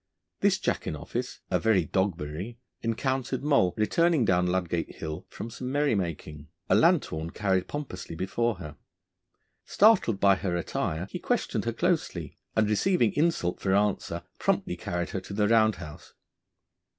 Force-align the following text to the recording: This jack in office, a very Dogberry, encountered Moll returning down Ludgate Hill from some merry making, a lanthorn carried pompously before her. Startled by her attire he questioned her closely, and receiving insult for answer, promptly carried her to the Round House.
This 0.39 0.57
jack 0.57 0.87
in 0.87 0.95
office, 0.95 1.41
a 1.51 1.59
very 1.59 1.85
Dogberry, 1.85 2.57
encountered 2.81 3.43
Moll 3.43 3.75
returning 3.77 4.25
down 4.25 4.47
Ludgate 4.47 4.95
Hill 4.95 5.27
from 5.29 5.51
some 5.51 5.71
merry 5.71 5.93
making, 5.93 6.47
a 6.67 6.73
lanthorn 6.73 7.29
carried 7.29 7.67
pompously 7.67 8.15
before 8.15 8.55
her. 8.55 8.77
Startled 9.63 10.19
by 10.19 10.37
her 10.37 10.55
attire 10.55 11.05
he 11.11 11.19
questioned 11.19 11.65
her 11.65 11.73
closely, 11.73 12.39
and 12.55 12.67
receiving 12.67 13.13
insult 13.13 13.59
for 13.61 13.75
answer, 13.75 14.23
promptly 14.39 14.75
carried 14.75 15.11
her 15.11 15.21
to 15.21 15.33
the 15.35 15.47
Round 15.47 15.75
House. 15.75 16.13